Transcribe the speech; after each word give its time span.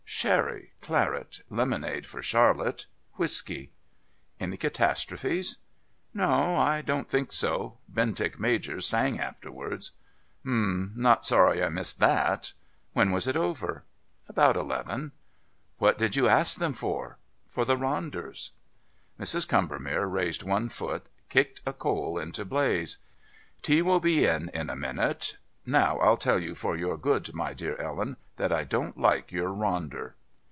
"Sherry, 0.21 0.73
claret, 0.81 1.39
lemonade 1.49 2.05
for 2.05 2.21
Charlotte, 2.21 2.85
whisky." 3.15 3.71
"Any 4.39 4.55
catastrophes?" 4.57 5.57
"No, 6.13 6.55
I 6.57 6.81
don't 6.83 7.09
think 7.09 7.31
so. 7.31 7.79
Bentinck 7.87 8.37
Major 8.39 8.81
sang 8.81 9.19
afterwards." 9.19 9.93
"Hum 10.45 10.93
not 10.95 11.25
sorry 11.25 11.63
I 11.63 11.69
missed 11.69 11.99
that. 12.01 12.53
When 12.93 13.09
was 13.09 13.25
it 13.25 13.37
over?" 13.37 13.83
"About 14.27 14.55
eleven." 14.57 15.13
"What 15.79 15.97
did 15.97 16.15
you 16.15 16.27
ask 16.27 16.59
them 16.59 16.73
for?" 16.73 17.17
"For 17.47 17.65
the 17.65 17.77
Ronders." 17.77 18.51
Mrs. 19.19 19.47
Combermere, 19.47 20.05
raising 20.05 20.47
one 20.49 20.69
foot, 20.69 21.09
kicked 21.29 21.61
a 21.65 21.73
coal 21.73 22.19
into 22.19 22.45
blaze. 22.45 22.97
"Tea 23.63 23.81
will 23.81 24.01
be 24.01 24.25
in 24.27 24.49
in 24.49 24.69
a 24.69 24.75
minute.... 24.75 25.37
Now, 25.63 25.99
I'll 25.99 26.17
tell 26.17 26.39
you 26.39 26.55
for 26.55 26.75
your 26.75 26.97
good, 26.97 27.35
my 27.35 27.53
dear 27.53 27.77
Ellen, 27.79 28.17
that 28.37 28.51
I 28.51 28.63
don't 28.63 28.97
like 28.97 29.31
your 29.31 29.49
Ronder." 29.49 30.13